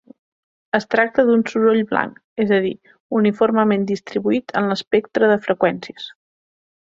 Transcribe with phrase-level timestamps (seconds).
[0.77, 2.15] Es tracta d'un soroll blanc,
[2.45, 2.71] és a dir,
[3.21, 6.09] uniformement distribuït en l'espectre de freqüències.